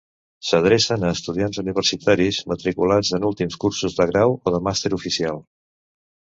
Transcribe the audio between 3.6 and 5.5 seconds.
cursos de grau o de màster oficial.